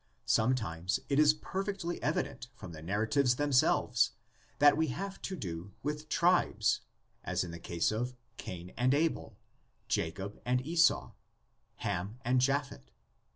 Sometimes 0.25 0.99
it 1.09 1.19
is 1.19 1.35
perfectly 1.35 2.01
evident 2.01 2.47
from 2.55 2.71
the 2.71 2.81
narratives 2.81 3.35
themselves 3.35 4.13
that 4.57 4.75
we 4.75 4.87
have 4.87 5.21
to 5.21 5.35
do 5.35 5.73
with 5.83 6.09
tribes, 6.09 6.81
as 7.23 7.43
in 7.43 7.51
the 7.51 7.59
case 7.59 7.91
of 7.91 8.15
Cain 8.37 8.71
and 8.75 8.95
Abel, 8.95 9.37
Jacob 9.87 10.41
and 10.43 10.59
Esau, 10.65 11.11
Ham 11.75 12.17
and 12.25 12.41
Japhet. 12.41 12.89